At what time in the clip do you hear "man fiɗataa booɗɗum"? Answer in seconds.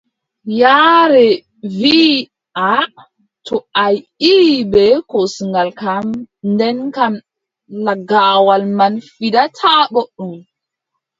8.77-10.33